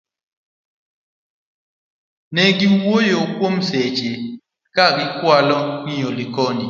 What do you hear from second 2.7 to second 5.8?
wuoyo kuom seche ka gikwalo